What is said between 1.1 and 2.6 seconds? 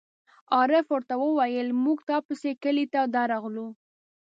وویل: مونږ تا پسې